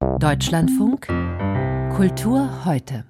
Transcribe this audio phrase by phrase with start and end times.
[0.00, 1.06] Deutschlandfunk
[1.96, 3.04] Kultur heute.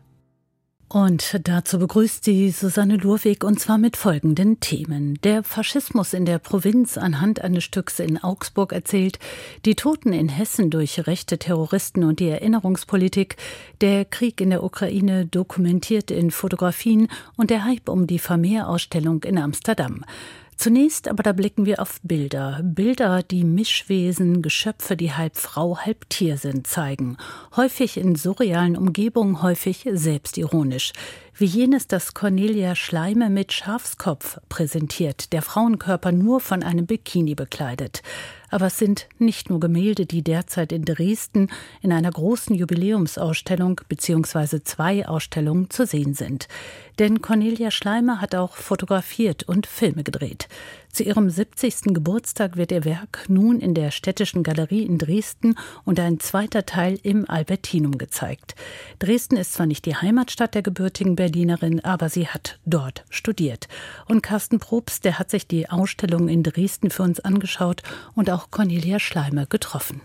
[0.88, 5.18] Und dazu begrüßt sie Susanne Lurweg und zwar mit folgenden Themen.
[5.22, 9.18] Der Faschismus in der Provinz anhand eines Stücks in Augsburg erzählt,
[9.66, 13.36] die Toten in Hessen durch rechte Terroristen und die Erinnerungspolitik,
[13.82, 19.36] der Krieg in der Ukraine dokumentiert in Fotografien und der Hype um die Vermeer-Ausstellung in
[19.36, 20.04] Amsterdam.
[20.58, 22.60] Zunächst aber da blicken wir auf Bilder.
[22.64, 27.16] Bilder, die Mischwesen, Geschöpfe, die halb Frau, halb Tier sind, zeigen.
[27.54, 30.92] Häufig in surrealen Umgebungen, häufig selbstironisch.
[31.32, 38.02] Wie jenes, das Cornelia Schleime mit Schafskopf präsentiert, der Frauenkörper nur von einem Bikini bekleidet.
[38.50, 41.48] Aber es sind nicht nur Gemälde, die derzeit in Dresden
[41.82, 44.62] in einer großen Jubiläumsausstellung bzw.
[44.62, 46.48] zwei Ausstellungen zu sehen sind.
[46.98, 50.48] Denn Cornelia Schleimer hat auch fotografiert und Filme gedreht.
[50.92, 51.94] Zu ihrem 70.
[51.94, 56.98] Geburtstag wird ihr Werk nun in der Städtischen Galerie in Dresden und ein zweiter Teil
[57.02, 58.54] im Albertinum gezeigt.
[58.98, 63.68] Dresden ist zwar nicht die Heimatstadt der gebürtigen Berlinerin, aber sie hat dort studiert.
[64.06, 67.82] Und Carsten Probst, der hat sich die Ausstellung in Dresden für uns angeschaut
[68.14, 70.00] und auch Cornelia Schleimer getroffen.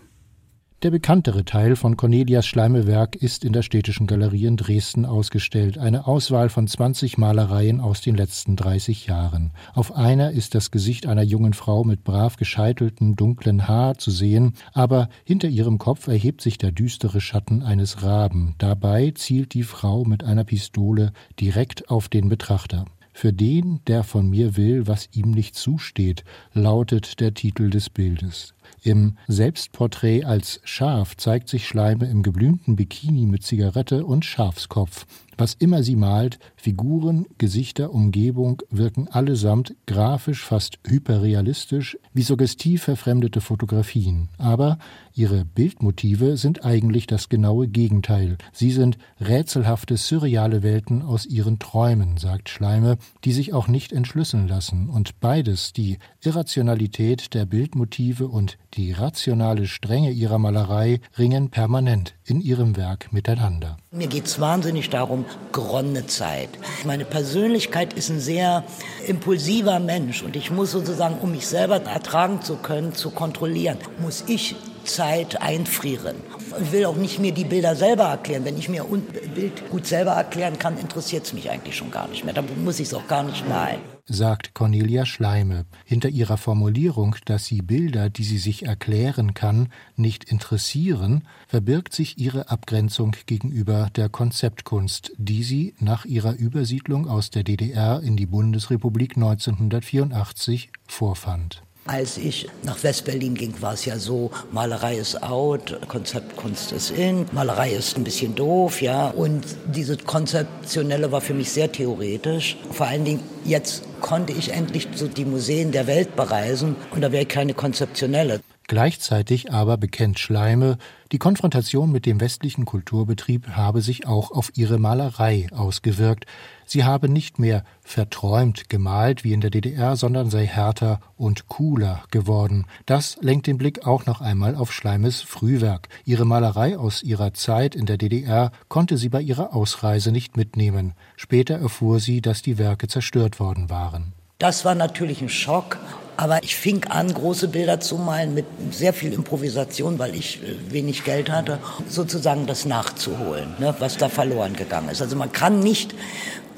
[0.84, 5.78] Der bekanntere Teil von Cornelias Schleimewerk ist in der Städtischen Galerie in Dresden ausgestellt.
[5.78, 9.52] Eine Auswahl von 20 Malereien aus den letzten 30 Jahren.
[9.72, 14.52] Auf einer ist das Gesicht einer jungen Frau mit brav gescheiteltem dunklen Haar zu sehen,
[14.74, 18.54] aber hinter ihrem Kopf erhebt sich der düstere Schatten eines Raben.
[18.58, 22.84] Dabei zielt die Frau mit einer Pistole direkt auf den Betrachter.
[23.16, 28.54] Für den, der von mir will, was ihm nicht zusteht, lautet der Titel des Bildes.
[28.82, 35.06] Im Selbstporträt als Schaf zeigt sich Schleime im geblümten Bikini mit Zigarette und Schafskopf.
[35.36, 43.40] Was immer sie malt, Figuren, Gesichter, Umgebung wirken allesamt grafisch fast hyperrealistisch, wie suggestiv verfremdete
[43.40, 44.28] Fotografien.
[44.38, 44.78] Aber
[45.14, 48.38] ihre Bildmotive sind eigentlich das genaue Gegenteil.
[48.52, 54.48] Sie sind rätselhafte, surreale Welten aus ihren Träumen, sagt Schleime, die sich auch nicht entschlüsseln
[54.48, 54.88] lassen.
[54.88, 62.40] Und beides, die Irrationalität der Bildmotive und die rationale Strenge ihrer Malerei, ringen permanent in
[62.40, 63.76] ihrem Werk miteinander.
[63.90, 66.50] Mir geht es wahnsinnig darum, geronnene Zeit.
[66.84, 68.64] Meine Persönlichkeit ist ein sehr
[69.06, 74.24] impulsiver Mensch und ich muss sozusagen, um mich selber ertragen zu können, zu kontrollieren, muss
[74.26, 76.16] ich Zeit einfrieren.
[76.62, 78.44] Ich will auch nicht mir die Bilder selber erklären.
[78.44, 79.02] Wenn ich mir ein
[79.34, 82.34] Bild gut selber erklären kann, interessiert es mich eigentlich schon gar nicht mehr.
[82.34, 85.64] Dann muss ich es auch gar nicht malen sagt Cornelia Schleime.
[85.84, 92.18] Hinter ihrer Formulierung, dass sie Bilder, die sie sich erklären kann, nicht interessieren, verbirgt sich
[92.18, 98.26] ihre Abgrenzung gegenüber der Konzeptkunst, die sie nach ihrer Übersiedlung aus der DDR in die
[98.26, 101.62] Bundesrepublik 1984 vorfand.
[101.86, 107.26] Als ich nach Westberlin ging, war es ja so, Malerei ist out, Konzeptkunst ist in,
[107.32, 109.08] Malerei ist ein bisschen doof, ja.
[109.08, 112.56] Und diese Konzeptionelle war für mich sehr theoretisch.
[112.70, 117.12] Vor allen Dingen jetzt konnte ich endlich so die Museen der Welt bereisen und da
[117.12, 118.40] wäre keine konzeptionelle.
[118.66, 120.78] Gleichzeitig aber bekennt Schleime,
[121.12, 126.24] die Konfrontation mit dem westlichen Kulturbetrieb habe sich auch auf ihre Malerei ausgewirkt.
[126.64, 132.04] Sie habe nicht mehr verträumt gemalt wie in der DDR, sondern sei härter und cooler
[132.10, 132.64] geworden.
[132.86, 135.88] Das lenkt den Blick auch noch einmal auf Schleimes Frühwerk.
[136.06, 140.94] Ihre Malerei aus ihrer Zeit in der DDR konnte sie bei ihrer Ausreise nicht mitnehmen.
[141.16, 144.14] Später erfuhr sie, dass die Werke zerstört worden waren.
[144.38, 145.78] Das war natürlich ein Schock
[146.16, 150.72] aber ich fing an, große Bilder zu malen mit sehr viel Improvisation, weil ich äh,
[150.72, 151.58] wenig Geld hatte,
[151.88, 155.02] sozusagen das nachzuholen, ne, was da verloren gegangen ist.
[155.02, 155.94] Also man kann nicht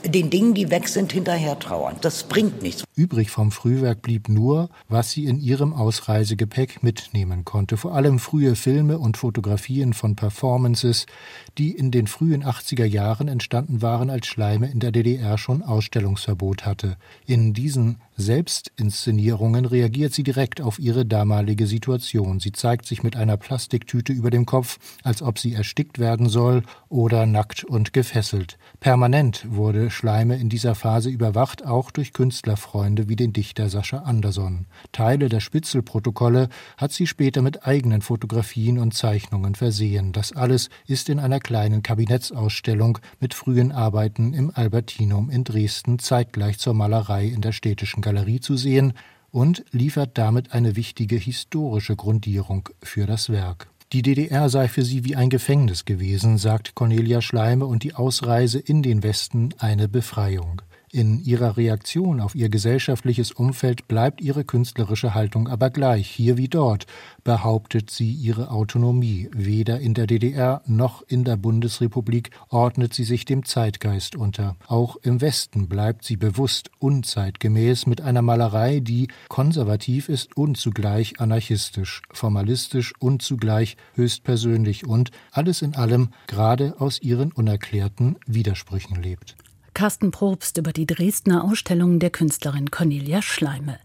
[0.05, 1.97] den Dingen, die weg sind, hinterher trauern.
[2.01, 2.86] Das bringt nichts.
[2.99, 7.77] Übrig vom Frühwerk blieb nur, was sie in ihrem Ausreisegepäck mitnehmen konnte.
[7.77, 11.05] Vor allem frühe Filme und Fotografien von Performances,
[11.59, 16.65] die in den frühen 80er Jahren entstanden waren, als Schleime in der DDR schon Ausstellungsverbot
[16.65, 16.97] hatte.
[17.27, 22.41] In diesen Selbstinszenierungen reagiert sie direkt auf ihre damalige Situation.
[22.41, 26.63] Sie zeigt sich mit einer Plastiktüte über dem Kopf, als ob sie erstickt werden soll
[26.89, 28.57] oder nackt und gefesselt.
[28.81, 34.67] Permanent wurde Schleime in dieser Phase überwacht, auch durch Künstlerfreunde wie den Dichter Sascha Anderson.
[34.93, 40.13] Teile der Spitzelprotokolle hat sie später mit eigenen Fotografien und Zeichnungen versehen.
[40.13, 46.59] Das alles ist in einer kleinen Kabinettsausstellung mit frühen Arbeiten im Albertinum in Dresden zeitgleich
[46.59, 48.93] zur Malerei in der städtischen Galerie zu sehen
[49.31, 53.69] und liefert damit eine wichtige historische Grundierung für das Werk.
[53.93, 58.59] Die DDR sei für sie wie ein Gefängnis gewesen, sagt Cornelia Schleime, und die Ausreise
[58.59, 60.63] in den Westen eine Befreiung.
[60.97, 66.49] In ihrer Reaktion auf ihr gesellschaftliches Umfeld bleibt ihre künstlerische Haltung aber gleich, hier wie
[66.49, 66.87] dort,
[67.23, 69.29] behauptet sie ihre Autonomie.
[69.35, 74.57] Weder in der DDR noch in der Bundesrepublik ordnet sie sich dem Zeitgeist unter.
[74.69, 81.21] Auch im Westen bleibt sie bewusst unzeitgemäß mit einer Malerei, die konservativ ist und zugleich
[81.21, 89.37] anarchistisch, formalistisch und zugleich höchstpersönlich und alles in allem gerade aus ihren unerklärten Widersprüchen lebt.
[89.77, 93.79] Carsten Probst über die Dresdner Ausstellung der Künstlerin Cornelia Schleime.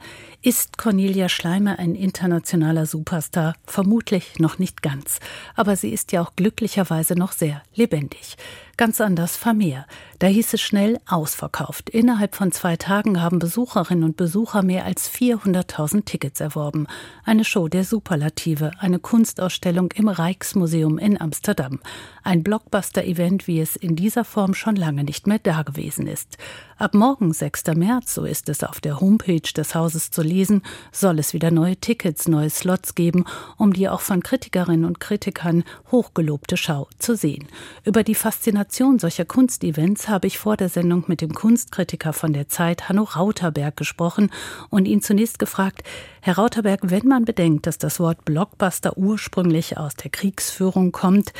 [0.43, 3.53] Ist Cornelia Schleimer ein internationaler Superstar?
[3.67, 5.19] Vermutlich noch nicht ganz.
[5.55, 8.38] Aber sie ist ja auch glücklicherweise noch sehr lebendig.
[8.81, 9.85] Ganz anders Vermeer.
[10.17, 11.91] Da hieß es schnell ausverkauft.
[11.91, 16.88] Innerhalb von zwei Tagen haben Besucherinnen und Besucher mehr als 400.000 Tickets erworben.
[17.23, 21.79] Eine Show der Superlative, eine Kunstausstellung im Rijksmuseum in Amsterdam.
[22.23, 26.39] Ein Blockbuster-Event, wie es in dieser Form schon lange nicht mehr dagewesen ist.
[26.77, 27.67] Ab morgen, 6.
[27.75, 31.75] März, so ist es auf der Homepage des Hauses zu lesen, soll es wieder neue
[31.75, 33.25] Tickets, neue Slots geben,
[33.57, 37.48] um die auch von Kritikerinnen und Kritikern hochgelobte Schau zu sehen.
[37.83, 42.48] Über die Faszination solcher Kunstevents habe ich vor der Sendung mit dem Kunstkritiker von der
[42.48, 44.31] Zeit, Hanno Rauterberg, gesprochen
[44.69, 45.83] und ihn zunächst gefragt,
[46.22, 51.34] Herr Rauterberg, wenn man bedenkt, dass das Wort Blockbuster ursprünglich aus der Kriegsführung kommt,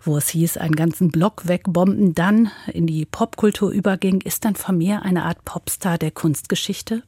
[0.00, 5.02] wo es hieß, einen ganzen Block wegbomben, dann in die Popkultur überging, ist dann Vermeer
[5.02, 7.02] eine Art Popstar der Kunstgeschichte?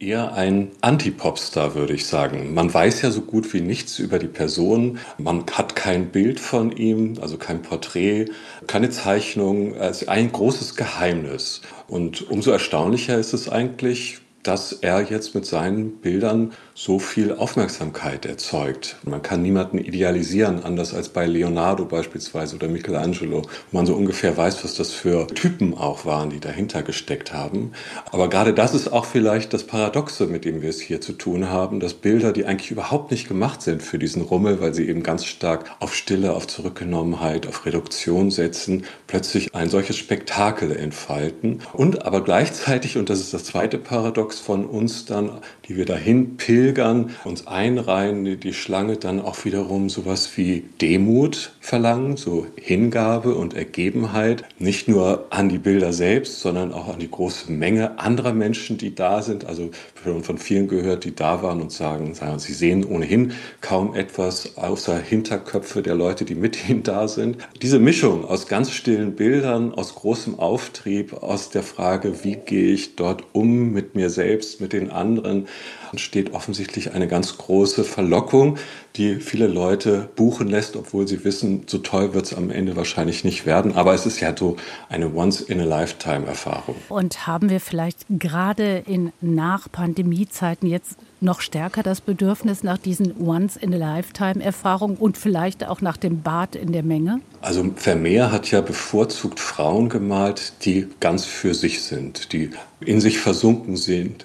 [0.00, 2.54] Eher ein Anti-Popstar, würde ich sagen.
[2.54, 5.00] Man weiß ja so gut wie nichts über die Person.
[5.18, 8.26] Man hat kein Bild von ihm, also kein Porträt,
[8.68, 9.74] keine Zeichnung.
[9.74, 11.62] Es ist ein großes Geheimnis.
[11.88, 18.24] Und umso erstaunlicher ist es eigentlich, dass er jetzt mit seinen Bildern so viel Aufmerksamkeit
[18.24, 18.96] erzeugt.
[19.04, 24.36] Man kann niemanden idealisieren, anders als bei Leonardo beispielsweise oder Michelangelo, wo man so ungefähr
[24.36, 27.72] weiß, was das für Typen auch waren, die dahinter gesteckt haben.
[28.12, 31.48] Aber gerade das ist auch vielleicht das Paradoxe, mit dem wir es hier zu tun
[31.50, 35.02] haben, dass Bilder, die eigentlich überhaupt nicht gemacht sind für diesen Rummel, weil sie eben
[35.02, 42.06] ganz stark auf Stille, auf Zurückgenommenheit, auf Reduktion setzen, plötzlich ein solches Spektakel entfalten und
[42.06, 45.30] aber gleichzeitig, und das ist das zweite Paradox von uns dann,
[45.66, 51.52] die wir dahin pilgern, Pilgern uns einreihen, die Schlange dann auch wiederum sowas wie Demut
[51.68, 57.10] verlangen, so Hingabe und Ergebenheit, nicht nur an die Bilder selbst, sondern auch an die
[57.10, 59.44] große Menge anderer Menschen, die da sind.
[59.44, 64.56] Also von vielen gehört, die da waren und sagen, sagen, sie sehen ohnehin kaum etwas
[64.56, 67.36] außer Hinterköpfe der Leute, die mit ihnen da sind.
[67.60, 72.96] Diese Mischung aus ganz stillen Bildern, aus großem Auftrieb, aus der Frage, wie gehe ich
[72.96, 75.48] dort um mit mir selbst, mit den anderen,
[75.96, 78.56] steht offensichtlich eine ganz große Verlockung,
[78.98, 83.24] die viele Leute buchen lässt, obwohl sie wissen, so toll wird es am Ende wahrscheinlich
[83.24, 83.74] nicht werden.
[83.76, 84.56] Aber es ist ja so
[84.88, 86.74] eine Once-in-a-Lifetime-Erfahrung.
[86.88, 94.96] Und haben wir vielleicht gerade in Nach-Pandemie-Zeiten jetzt noch stärker das Bedürfnis nach diesen Once-in-a-Lifetime-Erfahrungen
[94.96, 97.20] und vielleicht auch nach dem Bad in der Menge?
[97.40, 103.18] Also Vermeer hat ja bevorzugt Frauen gemalt, die ganz für sich sind, die in sich
[103.18, 104.24] versunken sind,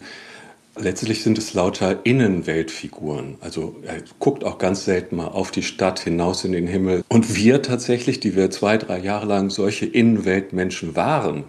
[0.76, 3.36] Letztlich sind es lauter Innenweltfiguren.
[3.42, 7.04] Also er guckt auch ganz selten mal auf die Stadt hinaus in den Himmel.
[7.10, 11.44] Und wir tatsächlich, die wir zwei, drei Jahre lang solche Innenweltmenschen waren,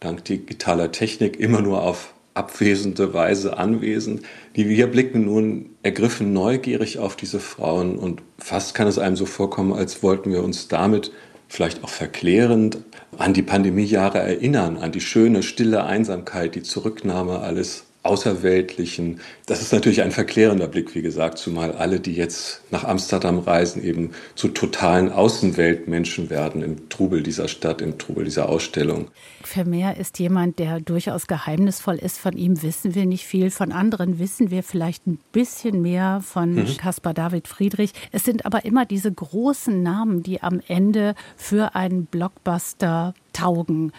[0.00, 4.22] dank digitaler Technik immer nur auf abwesende Weise anwesend,
[4.56, 9.24] die wir blicken nun ergriffen neugierig auf diese Frauen und fast kann es einem so
[9.24, 11.12] vorkommen, als wollten wir uns damit
[11.48, 12.78] vielleicht auch verklärend
[13.18, 19.20] an die Pandemiejahre erinnern, an die schöne, stille Einsamkeit, die Zurücknahme alles Außerweltlichen.
[19.46, 23.82] Das ist natürlich ein verklärender Blick, wie gesagt, zumal alle, die jetzt nach Amsterdam reisen,
[23.82, 29.08] eben zu totalen Außenweltmenschen werden im Trubel dieser Stadt, im Trubel dieser Ausstellung.
[29.42, 32.18] Vermeer ist jemand, der durchaus geheimnisvoll ist.
[32.18, 33.50] Von ihm wissen wir nicht viel.
[33.50, 36.76] Von anderen wissen wir vielleicht ein bisschen mehr von mhm.
[36.76, 37.92] Caspar David Friedrich.
[38.12, 43.92] Es sind aber immer diese großen Namen, die am Ende für einen Blockbuster taugen.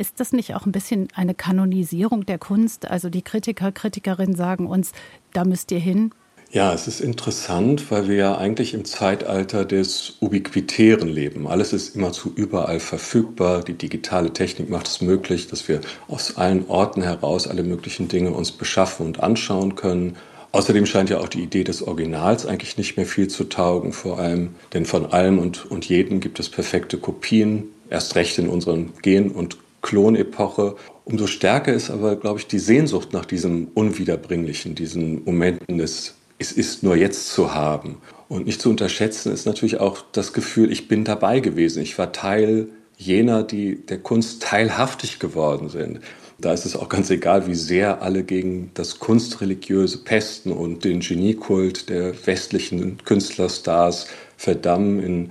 [0.00, 2.90] Ist das nicht auch ein bisschen eine Kanonisierung der Kunst?
[2.90, 4.92] Also die Kritiker, Kritikerinnen sagen uns,
[5.34, 6.12] da müsst ihr hin.
[6.50, 11.46] Ja, es ist interessant, weil wir ja eigentlich im Zeitalter des Ubiquitären leben.
[11.46, 13.62] Alles ist immerzu überall verfügbar.
[13.62, 18.30] Die digitale Technik macht es möglich, dass wir aus allen Orten heraus alle möglichen Dinge
[18.30, 20.16] uns beschaffen und anschauen können.
[20.52, 24.18] Außerdem scheint ja auch die Idee des Originals eigentlich nicht mehr viel zu taugen, vor
[24.18, 28.94] allem, denn von allem und, und jedem gibt es perfekte Kopien, erst recht in unseren
[29.02, 30.76] Gen- und Klonepoche.
[31.04, 36.52] Umso stärker ist aber, glaube ich, die Sehnsucht nach diesem Unwiederbringlichen, diesen Momenten des Es
[36.52, 37.98] ist nur jetzt zu haben.
[38.28, 41.82] Und nicht zu unterschätzen ist natürlich auch das Gefühl, ich bin dabei gewesen.
[41.82, 46.00] Ich war Teil jener, die der Kunst teilhaftig geworden sind.
[46.38, 51.00] Da ist es auch ganz egal, wie sehr alle gegen das Kunstreligiöse pesten und den
[51.00, 54.06] Geniekult der westlichen Künstlerstars
[54.36, 55.02] verdammen.
[55.02, 55.30] In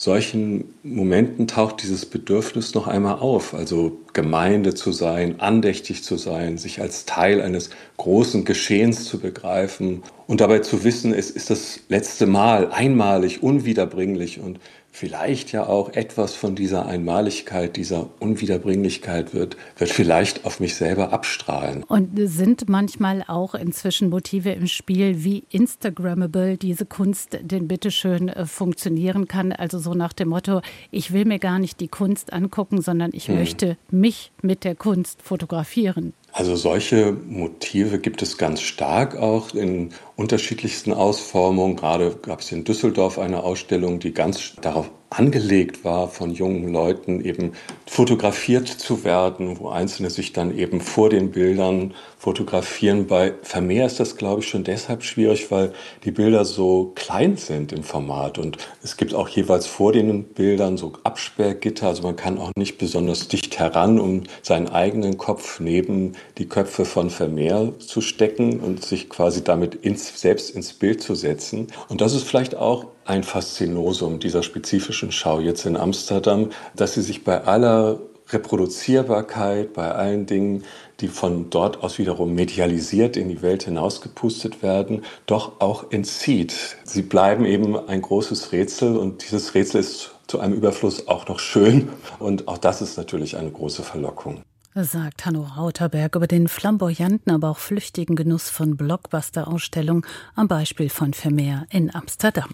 [0.00, 6.58] solchen Momenten taucht dieses Bedürfnis noch einmal auf, also Gemeinde zu sein, andächtig zu sein,
[6.58, 11.80] sich als Teil eines großen Geschehens zu begreifen und dabei zu wissen, es ist das
[11.88, 14.58] letzte Mal, einmalig, unwiederbringlich und
[14.92, 21.12] vielleicht ja auch etwas von dieser Einmaligkeit, dieser Unwiederbringlichkeit wird, wird vielleicht auf mich selber
[21.12, 21.84] abstrahlen.
[21.84, 28.46] Und sind manchmal auch inzwischen Motive im Spiel, wie Instagrammable diese Kunst denn bitteschön äh,
[28.46, 29.52] funktionieren kann.
[29.52, 33.28] Also so nach dem Motto, ich will mir gar nicht die Kunst angucken, sondern ich
[33.28, 33.36] hm.
[33.36, 36.14] möchte mich mit der Kunst fotografieren.
[36.32, 41.76] Also solche Motive gibt es ganz stark auch in unterschiedlichsten Ausformungen.
[41.76, 47.24] Gerade gab es in Düsseldorf eine Ausstellung, die ganz darauf angelegt war, von jungen Leuten
[47.24, 47.52] eben
[47.84, 53.08] fotografiert zu werden, wo Einzelne sich dann eben vor den Bildern fotografieren.
[53.08, 55.72] Bei Vermeer ist das, glaube ich, schon deshalb schwierig, weil
[56.04, 60.76] die Bilder so klein sind im Format und es gibt auch jeweils vor den Bildern
[60.76, 66.12] so Absperrgitter, also man kann auch nicht besonders dicht heran, um seinen eigenen Kopf neben
[66.38, 71.16] die Köpfe von Vermeer zu stecken und sich quasi damit ins, selbst ins Bild zu
[71.16, 71.66] setzen.
[71.88, 77.02] Und das ist vielleicht auch ein Faszinosum dieser spezifischen Schau jetzt in Amsterdam, dass sie
[77.02, 77.98] sich bei aller
[78.32, 80.64] Reproduzierbarkeit, bei allen Dingen,
[81.00, 86.76] die von dort aus wiederum medialisiert in die Welt hinausgepustet werden, doch auch entzieht.
[86.84, 91.40] Sie bleiben eben ein großes Rätsel und dieses Rätsel ist zu einem Überfluss auch noch
[91.40, 91.88] schön
[92.18, 94.42] und auch das ist natürlich eine große Verlockung
[94.74, 101.12] sagt Hanno Rauterberg über den flamboyanten, aber auch flüchtigen Genuss von Blockbuster-Ausstellungen am Beispiel von
[101.12, 102.50] Vermeer in Amsterdam.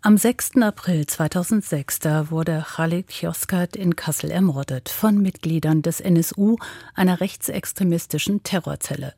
[0.00, 0.62] Am 6.
[0.62, 6.56] April 2006 da wurde Khalid Yozgat in Kassel ermordet von Mitgliedern des NSU,
[6.94, 9.14] einer rechtsextremistischen Terrorzelle.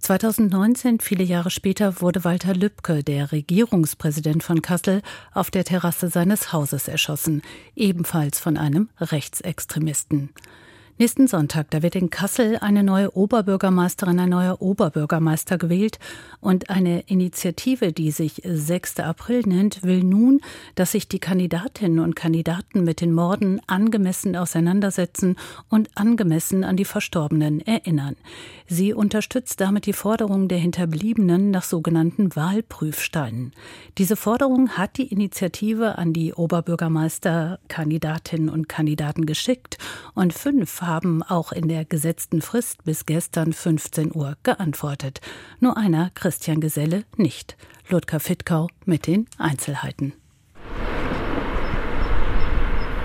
[0.00, 6.52] 2019, viele Jahre später, wurde Walter Lübcke, der Regierungspräsident von Kassel, auf der Terrasse seines
[6.52, 7.40] Hauses erschossen,
[7.76, 10.30] ebenfalls von einem Rechtsextremisten.
[10.96, 15.98] Nächsten Sonntag, da wird in Kassel eine neue Oberbürgermeisterin, ein neuer Oberbürgermeister gewählt.
[16.40, 19.00] Und eine Initiative, die sich 6.
[19.00, 20.40] April nennt, will nun,
[20.76, 25.34] dass sich die Kandidatinnen und Kandidaten mit den Morden angemessen auseinandersetzen
[25.68, 28.14] und angemessen an die Verstorbenen erinnern.
[28.68, 33.50] Sie unterstützt damit die Forderung der Hinterbliebenen nach sogenannten Wahlprüfsteinen.
[33.98, 39.78] Diese Forderung hat die Initiative an die Oberbürgermeisterkandidatinnen und Kandidaten geschickt
[40.14, 45.20] und fünf haben auch in der gesetzten Frist bis gestern 15 Uhr geantwortet.
[45.60, 47.56] Nur einer, Christian Geselle, nicht.
[47.88, 50.14] Ludger Fittkau mit den Einzelheiten.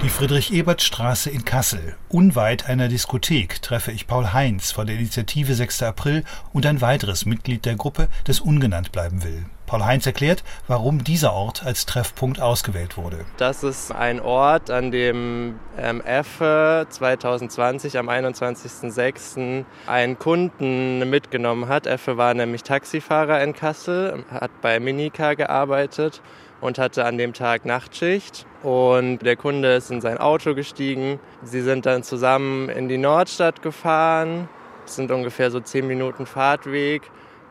[0.02, 1.98] Die Friedrich-Ebert-Straße in Kassel.
[2.08, 5.84] Unweit einer Diskothek treffe ich Paul Heinz von der Initiative 6.
[5.84, 9.46] April und ein weiteres Mitglied der Gruppe, das ungenannt bleiben will.
[9.70, 13.24] Paul Heinz erklärt, warum dieser Ort als Treffpunkt ausgewählt wurde.
[13.38, 19.66] Das ist ein Ort, an dem ähm, EFFE 2020 am 21.06.
[19.86, 21.86] einen Kunden mitgenommen hat.
[21.86, 26.24] EFFE war nämlich Taxifahrer in Kassel, hat bei Minica gearbeitet
[26.62, 28.48] und hatte an dem Tag Nachtschicht.
[28.64, 31.20] Und der Kunde ist in sein Auto gestiegen.
[31.44, 34.50] Sie sind dann zusammen in die Nordstadt gefahren.
[34.84, 37.04] Das sind ungefähr so zehn Minuten Fahrtweg.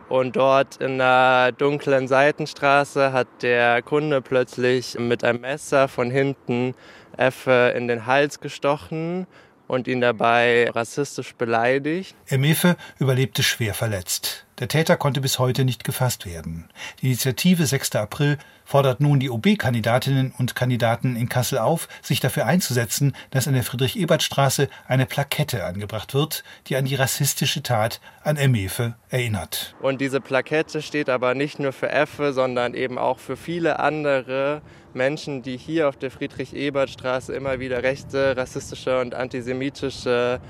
[0.08, 6.74] Und dort in der dunklen Seitenstraße hat der Kunde plötzlich mit einem Messer von hinten
[7.16, 9.26] Effe in den Hals gestochen
[9.66, 12.16] und ihn dabei rassistisch beleidigt.
[12.26, 14.46] Emefe überlebte schwer verletzt.
[14.58, 16.68] Der Täter konnte bis heute nicht gefasst werden.
[17.00, 17.94] Die Initiative 6.
[17.94, 23.54] April fordert nun die OB-Kandidatinnen und Kandidaten in Kassel auf, sich dafür einzusetzen, dass an
[23.54, 29.76] der Friedrich-Ebert-Straße eine Plakette angebracht wird, die an die rassistische Tat an Emefe erinnert.
[29.80, 34.60] Und diese Plakette steht aber nicht nur für Effe, sondern eben auch für viele andere
[34.92, 40.40] Menschen, die hier auf der Friedrich-Ebert-Straße immer wieder rechte, rassistische und antisemitische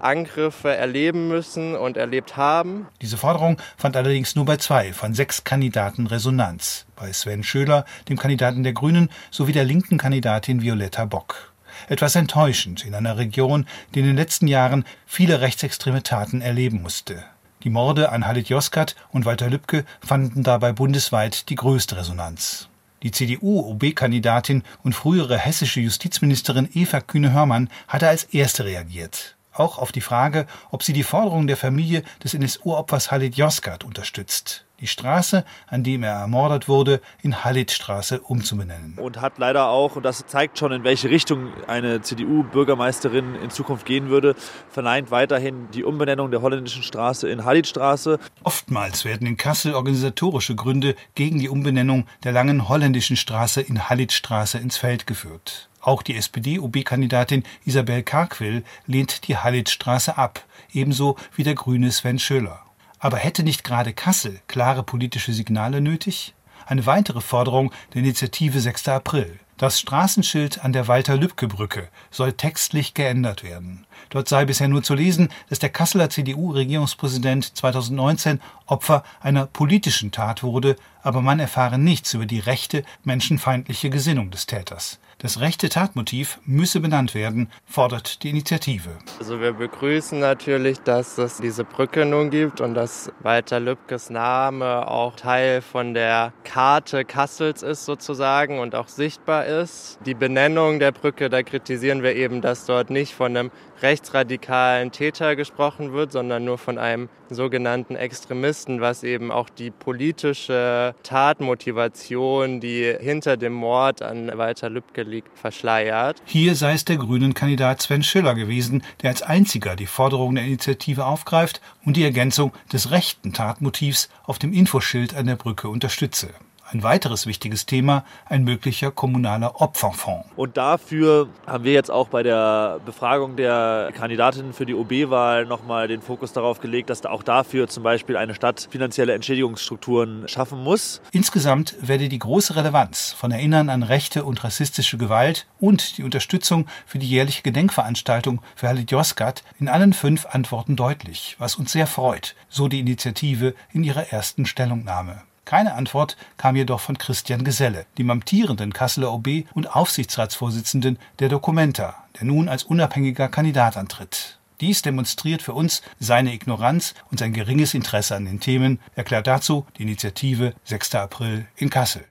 [0.00, 2.86] Angriffe erleben müssen und erlebt haben.
[3.02, 6.86] Diese Forderung fand allerdings nur bei zwei von sechs Kandidaten Resonanz.
[6.96, 11.52] Bei Sven Schöler, dem Kandidaten der Grünen, sowie der linken Kandidatin Violetta Bock.
[11.88, 17.24] Etwas enttäuschend in einer Region, die in den letzten Jahren viele rechtsextreme Taten erleben musste.
[17.62, 22.68] Die Morde an Halit Yozgat und Walter Lübcke fanden dabei bundesweit die größte Resonanz.
[23.02, 29.35] Die CDU-OB-Kandidatin und frühere hessische Justizministerin Eva Kühne-Hörmann hatte als erste reagiert.
[29.58, 34.66] Auch auf die Frage, ob sie die Forderung der Familie des NSU-Opfers Halit Yozgat unterstützt
[34.80, 38.98] die Straße, an dem er ermordet wurde, in Halitstraße umzubenennen.
[38.98, 43.86] Und hat leider auch, und das zeigt schon, in welche Richtung eine CDU-Bürgermeisterin in Zukunft
[43.86, 44.34] gehen würde,
[44.68, 48.18] verneint weiterhin die Umbenennung der holländischen Straße in Halitstraße.
[48.42, 54.58] Oftmals werden in Kassel organisatorische Gründe gegen die Umbenennung der langen holländischen Straße in Halitstraße
[54.58, 55.68] ins Feld geführt.
[55.86, 62.58] Auch die SPD-OB-Kandidatin Isabel Karquil lehnt die Halitstraße ab, ebenso wie der grüne Sven Schöller.
[62.98, 66.34] Aber hätte nicht gerade Kassel klare politische Signale nötig?
[66.66, 68.88] Eine weitere Forderung der Initiative 6.
[68.88, 69.38] April.
[69.58, 73.86] Das Straßenschild an der Walter-Lübcke-Brücke soll textlich geändert werden.
[74.08, 80.42] Dort sei bisher nur zu lesen, dass der Kasseler CDU-Regierungspräsident 2019 Opfer einer politischen Tat
[80.42, 80.74] wurde,
[81.04, 84.98] aber man erfahre nichts über die rechte, menschenfeindliche Gesinnung des Täters.
[85.18, 88.90] Das rechte Tatmotiv müsse benannt werden, fordert die Initiative.
[89.18, 94.86] Also wir begrüßen natürlich, dass es diese Brücke nun gibt und dass Walter Lübkes Name
[94.86, 99.98] auch Teil von der Karte Kassels ist sozusagen und auch sichtbar ist.
[100.04, 105.34] Die Benennung der Brücke, da kritisieren wir eben, dass dort nicht von einem rechtsradikalen Täter
[105.34, 112.94] gesprochen wird, sondern nur von einem sogenannten Extremisten, was eben auch die politische Tatmotivation, die
[112.98, 116.20] hinter dem Mord an Walter Lübcke liegt, verschleiert.
[116.26, 120.44] Hier sei es der grünen Kandidat Sven Schiller gewesen, der als einziger die Forderung der
[120.44, 126.30] Initiative aufgreift und die Ergänzung des rechten Tatmotivs auf dem Infoschild an der Brücke unterstütze.
[126.68, 130.26] Ein weiteres wichtiges Thema, ein möglicher kommunaler Opferfonds.
[130.34, 135.86] Und dafür haben wir jetzt auch bei der Befragung der Kandidatinnen für die OB-Wahl nochmal
[135.86, 140.62] den Fokus darauf gelegt, dass da auch dafür zum Beispiel eine Stadt finanzielle Entschädigungsstrukturen schaffen
[140.64, 141.00] muss.
[141.12, 146.66] Insgesamt werde die große Relevanz von Erinnern an rechte und rassistische Gewalt und die Unterstützung
[146.84, 151.86] für die jährliche Gedenkveranstaltung für Halit Yozgat in allen fünf Antworten deutlich, was uns sehr
[151.86, 155.22] freut, so die Initiative in ihrer ersten Stellungnahme.
[155.46, 161.94] Keine Antwort kam jedoch von Christian Geselle, dem amtierenden Kasseler OB und Aufsichtsratsvorsitzenden der Documenta,
[162.18, 164.40] der nun als unabhängiger Kandidat antritt.
[164.60, 169.66] Dies demonstriert für uns seine Ignoranz und sein geringes Interesse an den Themen, erklärt dazu
[169.78, 170.96] die Initiative 6.
[170.96, 172.04] April in Kassel.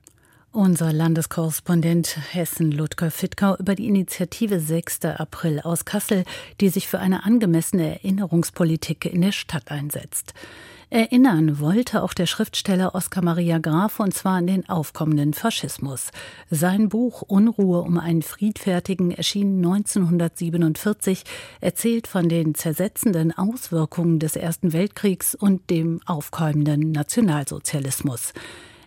[0.54, 5.04] Unser Landeskorrespondent Hessen Ludger Fittgau über die Initiative 6.
[5.18, 6.24] April aus Kassel,
[6.62, 10.34] die sich für eine angemessene Erinnerungspolitik in der Stadt einsetzt.
[10.90, 16.12] Erinnern wollte auch der Schriftsteller Oskar Maria Graf und zwar an den aufkommenden Faschismus.
[16.52, 21.24] Sein Buch Unruhe um einen Friedfertigen erschien 1947,
[21.60, 28.34] erzählt von den zersetzenden Auswirkungen des Ersten Weltkriegs und dem aufkeimenden Nationalsozialismus.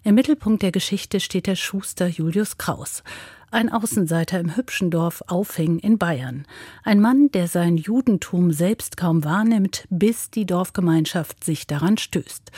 [0.09, 3.03] Im Mittelpunkt der Geschichte steht der Schuster Julius Kraus
[3.51, 6.47] ein Außenseiter im hübschen Dorf Aufing in Bayern.
[6.83, 12.53] Ein Mann, der sein Judentum selbst kaum wahrnimmt, bis die Dorfgemeinschaft sich daran stößt.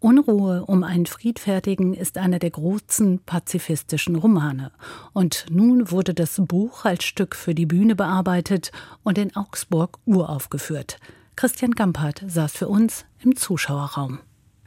[0.00, 4.72] Unruhe um einen Friedfertigen ist einer der großen pazifistischen Romane.
[5.12, 10.98] Und nun wurde das Buch als Stück für die Bühne bearbeitet und in Augsburg uraufgeführt.
[11.36, 14.20] Christian Gampert saß für uns im Zuschauerraum.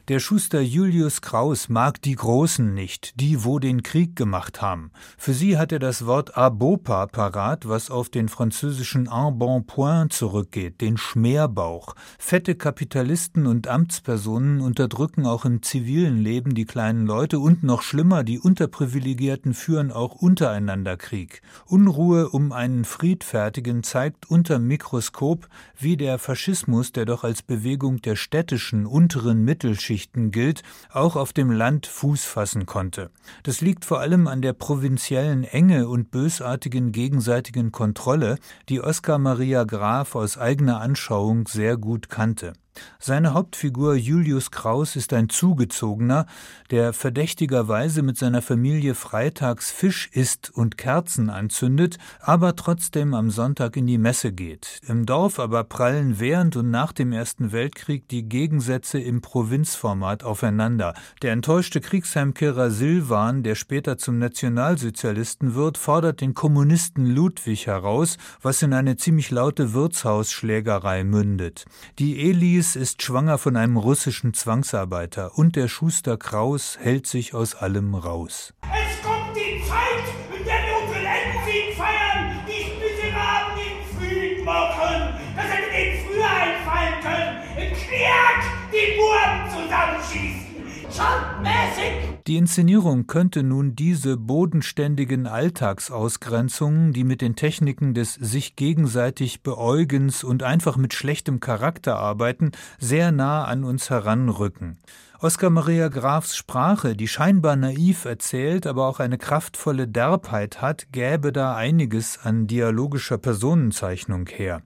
[0.08, 4.90] Der Schuster Julius Kraus mag die Großen nicht, die wo den Krieg gemacht haben.
[5.18, 10.96] Für sie hat er das Wort Abopa parat, was auf den französischen Embonpoint zurückgeht, den
[10.96, 11.94] Schmerbauch.
[12.18, 18.24] Fette Kapitalisten und Amtspersonen unterdrücken auch im zivilen Leben die kleinen Leute und noch schlimmer,
[18.24, 21.42] die Unterprivilegierten führen auch untereinander Krieg.
[21.66, 28.16] Unruhe um einen Friedfertigen zeigt unter Mikroskop, wie der Faschismus, der doch als Bewegung der
[28.16, 33.10] städtischen unteren Mittelschicht Geschichten gilt, auch auf dem Land Fuß fassen konnte.
[33.42, 39.64] Das liegt vor allem an der provinziellen Enge und bösartigen gegenseitigen Kontrolle, die Oskar Maria
[39.64, 42.52] Graf aus eigener Anschauung sehr gut kannte.
[42.98, 46.26] Seine Hauptfigur Julius Kraus ist ein Zugezogener,
[46.70, 53.76] der verdächtigerweise mit seiner Familie freitags Fisch isst und Kerzen anzündet, aber trotzdem am Sonntag
[53.76, 54.80] in die Messe geht.
[54.86, 60.94] Im Dorf aber prallen während und nach dem Ersten Weltkrieg die Gegensätze im Provinzformat aufeinander.
[61.22, 68.62] Der enttäuschte Kriegsheimkehrer Silvan, der später zum Nationalsozialisten wird, fordert den Kommunisten Ludwig heraus, was
[68.62, 71.64] in eine ziemlich laute Wirtshausschlägerei mündet.
[71.98, 77.32] Die Elis Alice ist schwanger von einem russischen Zwangsarbeiter und der Schuster Kraus hält sich
[77.32, 78.52] aus allem raus.
[78.62, 80.04] Es kommt die Zeit,
[80.38, 85.14] in der wir unseren Endsieg feiern, die Miserablen den Frieden machen.
[85.34, 87.38] Das hätte denen früher einfallen können.
[87.56, 90.92] In Kniak die Buben zusammenschießen.
[90.92, 99.42] Schandmäßig Die Inszenierung könnte nun diese bodenständigen Alltagsausgrenzungen, die mit den Techniken des sich gegenseitig
[99.42, 104.76] Beäugens und einfach mit schlechtem Charakter arbeiten, sehr nah an uns heranrücken.
[105.20, 111.32] Oskar Maria Grafs Sprache, die scheinbar naiv erzählt, aber auch eine kraftvolle Derbheit hat, gäbe
[111.32, 114.60] da einiges an dialogischer Personenzeichnung her.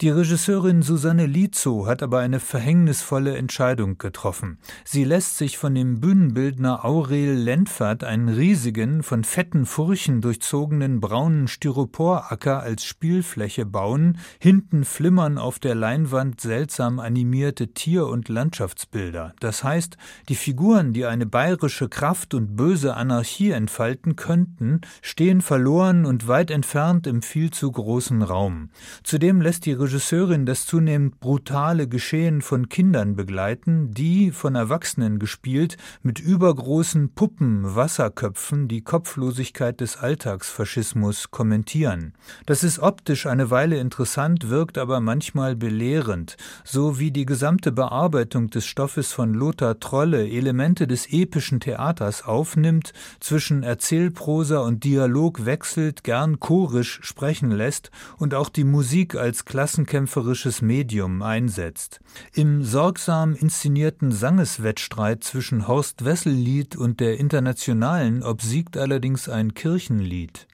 [0.00, 4.56] Die Regisseurin Susanne Lizo hat aber eine verhängnisvolle Entscheidung getroffen.
[4.82, 11.48] Sie lässt sich von dem Bühnenbildner Aurel Lentfert einen riesigen, von fetten Furchen durchzogenen braunen
[11.48, 19.34] Styroporacker als Spielfläche bauen, hinten flimmern auf der Leinwand seltsam animierte Tier- und Landschaftsbilder.
[19.40, 19.98] Das heißt,
[20.30, 26.50] die Figuren, die eine bayerische Kraft und böse Anarchie entfalten könnten, stehen verloren und weit
[26.50, 28.70] entfernt im viel zu großen Raum.
[29.02, 35.78] Zudem lässt die Regisseurin das zunehmend brutale Geschehen von Kindern begleiten, die, von Erwachsenen gespielt,
[36.04, 42.14] mit übergroßen Puppen, Wasserköpfen die Kopflosigkeit des Alltagsfaschismus kommentieren.
[42.46, 48.48] Das ist optisch eine Weile interessant, wirkt aber manchmal belehrend, so wie die gesamte Bearbeitung
[48.48, 56.04] des Stoffes von Lothar Trolle Elemente des epischen Theaters aufnimmt, zwischen Erzählprosa und Dialog wechselt,
[56.04, 62.00] gern chorisch sprechen lässt und auch die Musik als Klassen klassenkämpferisches Medium einsetzt.
[62.34, 70.46] Im sorgsam inszenierten Sangeswettstreit zwischen Horst Wessellied und der Internationalen obsiegt allerdings ein Kirchenlied.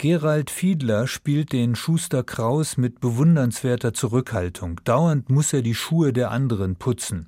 [0.00, 4.80] Gerald Fiedler spielt den Schuster Kraus mit bewundernswerter Zurückhaltung.
[4.84, 7.26] Dauernd muss er die Schuhe der anderen putzen.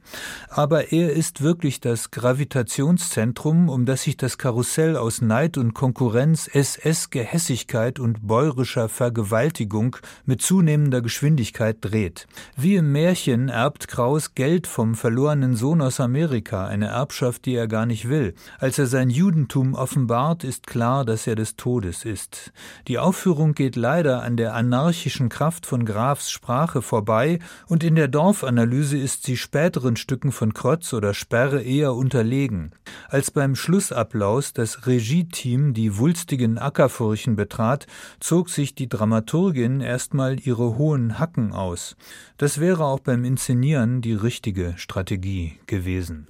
[0.48, 6.46] Aber er ist wirklich das Gravitationszentrum, um das sich das Karussell aus Neid und Konkurrenz,
[6.46, 12.28] SS-Gehässigkeit und bäurischer Vergewaltigung mit zunehmender Geschwindigkeit dreht.
[12.56, 17.66] Wie im Märchen erbt Kraus Geld vom verlorenen Sohn aus Amerika, eine Erbschaft, die er
[17.66, 18.32] gar nicht will.
[18.60, 22.52] Als er sein Judentum offenbart, ist klar, dass er des Todes ist.
[22.88, 28.08] Die Aufführung geht leider an der anarchischen Kraft von Grafs Sprache vorbei und in der
[28.08, 32.72] Dorfanalyse ist sie späteren Stücken von Krotz oder Sperre eher unterlegen.
[33.08, 37.86] Als beim Schlussapplaus das Regieteam die wulstigen Ackerfurchen betrat,
[38.20, 41.96] zog sich die Dramaturgin erstmal ihre hohen Hacken aus.
[42.36, 46.26] Das wäre auch beim Inszenieren die richtige Strategie gewesen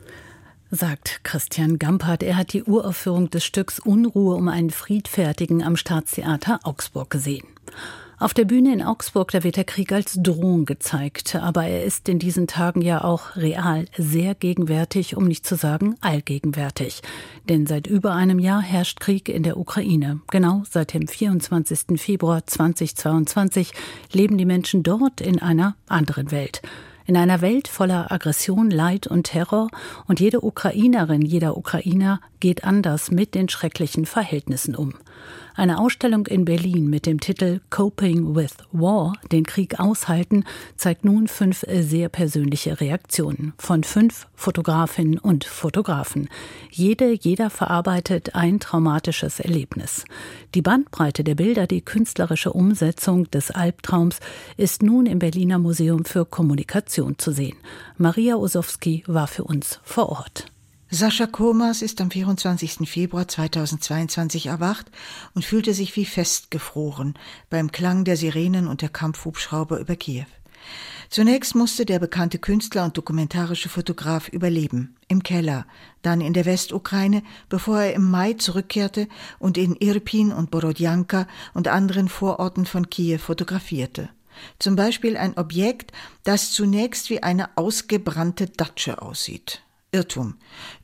[0.70, 2.22] sagt Christian Gampert.
[2.22, 7.46] Er hat die Uraufführung des Stücks Unruhe um einen Friedfertigen am Staatstheater Augsburg gesehen.
[8.18, 12.06] Auf der Bühne in Augsburg, da wird der Krieg als Drohung gezeigt, aber er ist
[12.06, 17.00] in diesen Tagen ja auch real sehr gegenwärtig, um nicht zu sagen allgegenwärtig.
[17.48, 20.20] Denn seit über einem Jahr herrscht Krieg in der Ukraine.
[20.30, 21.98] Genau seit dem 24.
[21.98, 23.72] Februar 2022
[24.12, 26.60] leben die Menschen dort in einer anderen Welt.
[27.10, 29.66] In einer Welt voller Aggression, Leid und Terror
[30.06, 34.94] und jede Ukrainerin, jeder Ukrainer geht anders mit den schrecklichen Verhältnissen um.
[35.60, 40.44] Eine Ausstellung in Berlin mit dem Titel Coping with War, den Krieg aushalten,
[40.78, 46.30] zeigt nun fünf sehr persönliche Reaktionen von fünf Fotografinnen und Fotografen.
[46.70, 50.06] Jede, jeder verarbeitet ein traumatisches Erlebnis.
[50.54, 54.20] Die Bandbreite der Bilder, die künstlerische Umsetzung des Albtraums
[54.56, 57.58] ist nun im Berliner Museum für Kommunikation zu sehen.
[57.98, 60.46] Maria Osowski war für uns vor Ort.
[60.92, 62.88] Sascha Komas ist am 24.
[62.88, 64.86] Februar 2022 erwacht
[65.34, 67.14] und fühlte sich wie festgefroren
[67.48, 70.26] beim Klang der Sirenen und der Kampfhubschrauber über Kiew.
[71.08, 74.96] Zunächst musste der bekannte Künstler und dokumentarische Fotograf überleben.
[75.06, 75.64] Im Keller,
[76.02, 79.06] dann in der Westukraine, bevor er im Mai zurückkehrte
[79.38, 84.08] und in Irpin und Borodjanka und anderen Vororten von Kiew fotografierte.
[84.58, 85.92] Zum Beispiel ein Objekt,
[86.24, 89.62] das zunächst wie eine ausgebrannte Datsche aussieht.
[89.92, 90.36] Irrtum.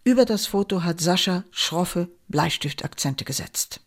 [0.04, 3.80] Über das Foto hat Sascha schroffe Bleistiftakzente gesetzt.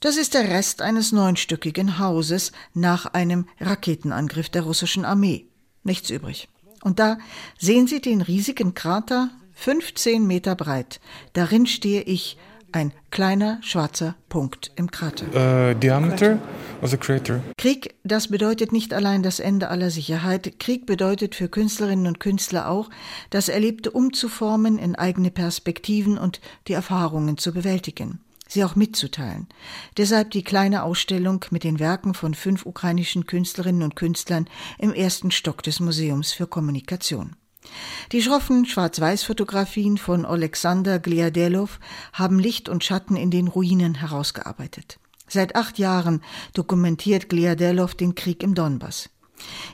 [0.00, 5.46] Das ist der Rest eines neunstöckigen Hauses nach einem Raketenangriff der russischen Armee.
[5.84, 6.48] Nichts übrig.
[6.82, 7.18] Und da
[7.58, 11.00] sehen Sie den riesigen Krater, 15 Meter breit.
[11.32, 12.36] Darin stehe ich
[12.72, 15.26] ein kleiner schwarzer Punkt im Krater.
[15.28, 16.38] Uh, diameter
[16.82, 17.40] of the crater.
[17.56, 20.58] Krieg, das bedeutet nicht allein das Ende aller Sicherheit.
[20.58, 22.90] Krieg bedeutet für Künstlerinnen und Künstler auch,
[23.30, 29.46] das Erlebte umzuformen in eigene Perspektiven und die Erfahrungen zu bewältigen sie auch mitzuteilen.
[29.96, 35.30] Deshalb die kleine Ausstellung mit den Werken von fünf ukrainischen Künstlerinnen und Künstlern im ersten
[35.30, 37.36] Stock des Museums für Kommunikation.
[38.12, 41.78] Die schroffen Schwarz-Weiß-Fotografien von Alexander Gliadelov
[42.12, 44.98] haben Licht und Schatten in den Ruinen herausgearbeitet.
[45.28, 46.22] Seit acht Jahren
[46.54, 49.10] dokumentiert Gliadelov den Krieg im Donbass.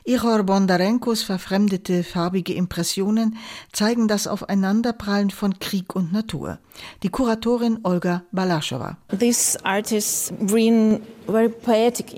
[0.03, 3.37] Ihor Bondarenkos verfremdete farbige Impressionen
[3.71, 6.59] zeigen das Aufeinanderprallen von Krieg und Natur.
[7.03, 8.97] Die Kuratorin Olga Balaschowa.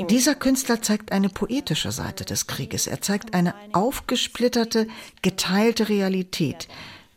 [0.10, 2.88] Dieser Künstler zeigt eine poetische Seite des Krieges.
[2.88, 4.88] Er zeigt eine aufgesplitterte,
[5.22, 6.68] geteilte Realität.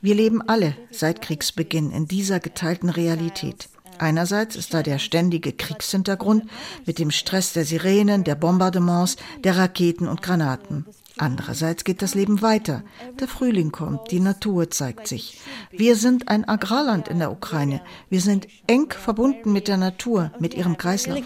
[0.03, 3.69] Wir leben alle seit Kriegsbeginn in dieser geteilten Realität.
[4.01, 6.45] Einerseits ist da der ständige Kriegshintergrund
[6.87, 10.87] mit dem Stress der Sirenen, der Bombardements, der Raketen und Granaten.
[11.21, 12.83] Andererseits geht das Leben weiter.
[13.19, 15.39] Der Frühling kommt, die Natur zeigt sich.
[15.71, 17.83] Wir sind ein Agrarland in der Ukraine.
[18.09, 21.19] Wir sind eng verbunden mit der Natur, mit ihrem Kreislauf.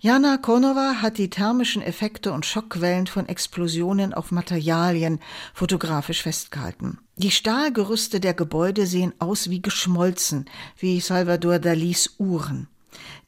[0.00, 5.20] Jana Konova hat die thermischen Effekte und Schockwellen von Explosionen auf Materialien
[5.54, 6.98] fotografisch festgehalten.
[7.14, 12.66] Die Stahlgerüste der Gebäude sehen aus wie geschmolzen, wie Salvador Dalis Uhren.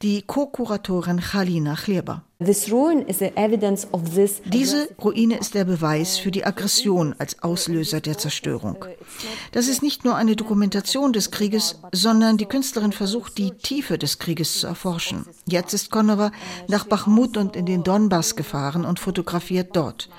[0.01, 2.23] Die Co-Kuratorin Khalina Chleber.
[4.45, 8.83] Diese Ruine ist der Beweis für die Aggression als Auslöser der Zerstörung.
[9.53, 14.19] Das ist nicht nur eine Dokumentation des Krieges, sondern die Künstlerin versucht, die Tiefe des
[14.19, 15.25] Krieges zu erforschen.
[15.45, 16.33] Jetzt ist Konova
[16.67, 20.09] nach Bachmut und in den Donbass gefahren und fotografiert dort.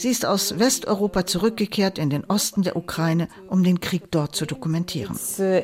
[0.00, 4.46] Sie ist aus Westeuropa zurückgekehrt in den Osten der Ukraine, um den Krieg dort zu
[4.46, 5.14] dokumentieren.
[5.38, 5.60] Uh,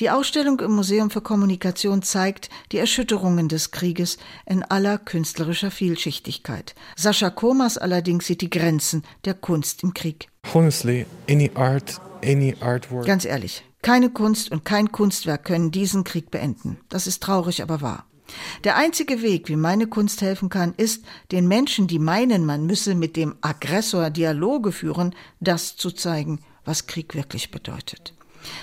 [0.00, 6.74] die Ausstellung im Museum für Kommunikation zeigt die Erschütterungen des Krieges in aller künstlerischer Vielschichtigkeit.
[6.96, 10.26] Sascha Komas allerdings sieht die Grenzen der Kunst im Krieg.
[10.52, 13.06] Honestly, any art, any artwork.
[13.06, 16.80] Ganz ehrlich, keine Kunst und kein Kunstwerk können diesen Krieg beenden.
[16.88, 18.04] Das ist traurig, aber wahr.
[18.64, 22.94] Der einzige Weg, wie meine Kunst helfen kann, ist, den Menschen, die meinen, man müsse
[22.94, 28.14] mit dem Aggressor Dialoge führen, das zu zeigen, was Krieg wirklich bedeutet.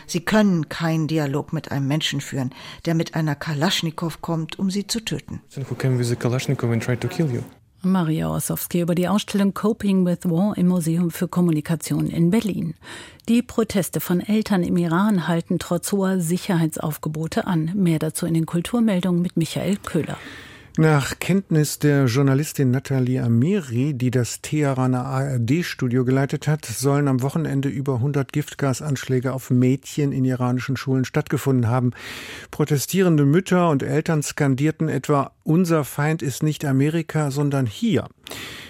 [0.07, 2.53] Sie können keinen Dialog mit einem Menschen führen,
[2.85, 5.41] der mit einer Kalaschnikow kommt, um sie zu töten.
[7.81, 12.75] Maria Ossowski über die Ausstellung Coping with War im Museum für Kommunikation in Berlin.
[13.29, 17.71] Die Proteste von Eltern im Iran halten trotz hoher Sicherheitsaufgebote an.
[17.75, 20.17] Mehr dazu in den Kulturmeldungen mit Michael Köhler.
[20.77, 27.67] Nach Kenntnis der Journalistin Nathalie Amiri, die das Teheraner ARD-Studio geleitet hat, sollen am Wochenende
[27.67, 31.91] über 100 Giftgasanschläge auf Mädchen in iranischen Schulen stattgefunden haben.
[32.51, 38.07] Protestierende Mütter und Eltern skandierten etwa, unser Feind ist nicht Amerika, sondern hier.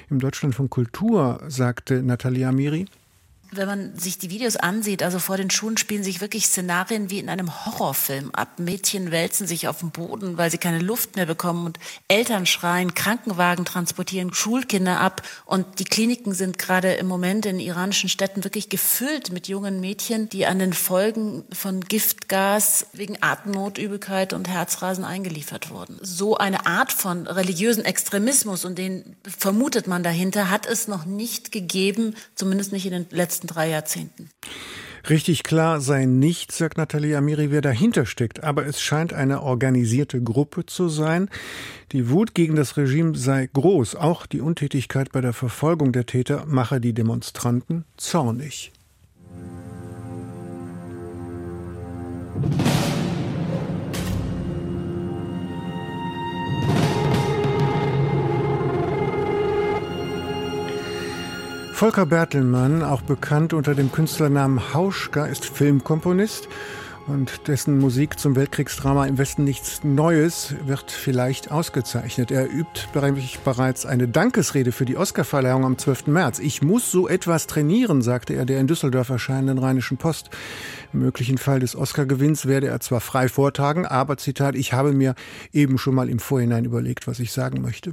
[0.09, 2.85] Im Deutschland von Kultur sagte Nathalie Amiri,
[3.51, 7.19] wenn man sich die Videos ansieht, also vor den Schulen spielen sich wirklich Szenarien wie
[7.19, 8.59] in einem Horrorfilm ab.
[8.59, 12.93] Mädchen wälzen sich auf dem Boden, weil sie keine Luft mehr bekommen und Eltern schreien,
[12.93, 18.69] Krankenwagen transportieren Schulkinder ab und die Kliniken sind gerade im Moment in iranischen Städten wirklich
[18.69, 25.03] gefüllt mit jungen Mädchen, die an den Folgen von Giftgas wegen Atemnot, Übelkeit und Herzrasen
[25.03, 25.97] eingeliefert wurden.
[26.01, 31.51] So eine Art von religiösen Extremismus und den vermutet man dahinter, hat es noch nicht
[31.51, 34.29] gegeben, zumindest nicht in den letzten letzten drei Jahrzehnten.
[35.09, 38.43] Richtig klar sei nicht, sagt Nathalie Amiri, wer dahinter steckt.
[38.43, 41.29] Aber es scheint eine organisierte Gruppe zu sein.
[41.93, 43.95] Die Wut gegen das Regime sei groß.
[43.95, 48.73] Auch die Untätigkeit bei der Verfolgung der Täter mache die Demonstranten zornig.
[61.79, 66.49] Volker Bertelmann, auch bekannt unter dem Künstlernamen Hauschka, ist Filmkomponist
[67.07, 72.31] und dessen Musik zum Weltkriegsdrama im Westen nichts Neues wird vielleicht ausgezeichnet.
[72.31, 72.89] Er übt
[73.45, 76.07] bereits eine Dankesrede für die Oscarverleihung am 12.
[76.07, 76.39] März.
[76.39, 80.31] Ich muss so etwas trainieren, sagte er der in Düsseldorf erscheinenden Rheinischen Post.
[80.91, 85.13] Im möglichen Fall des Oscar-Gewinns werde er zwar frei vortragen, aber Zitat, ich habe mir
[85.53, 87.91] eben schon mal im Vorhinein überlegt, was ich sagen möchte.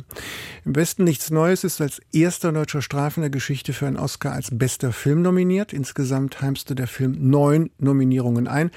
[0.64, 4.48] Im Westen nichts Neues ist als erster deutscher Streifen der Geschichte für einen Oscar als
[4.50, 5.72] bester Film nominiert.
[5.72, 8.70] Insgesamt heimste der Film neun Nominierungen ein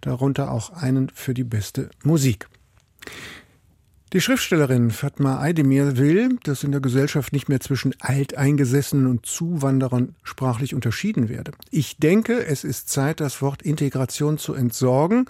[0.00, 2.48] darunter auch einen für die beste Musik.
[4.14, 10.14] Die Schriftstellerin Fatma Aydemir will, dass in der Gesellschaft nicht mehr zwischen Alteingesessenen und Zuwanderern
[10.22, 11.50] sprachlich unterschieden werde.
[11.72, 15.26] Ich denke, es ist Zeit, das Wort Integration zu entsorgen.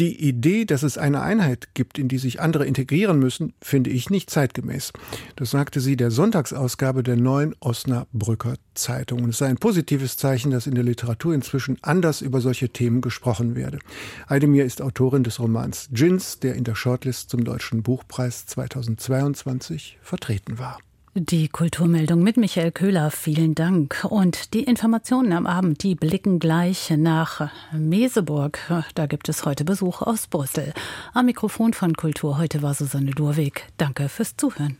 [0.00, 4.08] Die Idee, dass es eine Einheit gibt, in die sich andere integrieren müssen, finde ich
[4.08, 4.94] nicht zeitgemäß.
[5.36, 9.24] Das sagte sie der Sonntagsausgabe der neuen Osnabrücker Zeitung.
[9.24, 13.02] Und es sei ein positives Zeichen, dass in der Literatur inzwischen anders über solche Themen
[13.02, 13.78] gesprochen werde.
[14.26, 20.58] Eidemir ist Autorin des Romans Gins, der in der Shortlist zum Deutschen Buchpreis 2022 vertreten
[20.58, 20.78] war.
[21.14, 24.06] Die Kulturmeldung mit Michael Köhler, vielen Dank.
[24.08, 28.60] Und die Informationen am Abend, die blicken gleich nach Meseburg.
[28.94, 30.72] Da gibt es heute Besuch aus Brüssel.
[31.12, 33.66] Am Mikrofon von Kultur heute war Susanne Durweg.
[33.76, 34.78] Danke fürs Zuhören.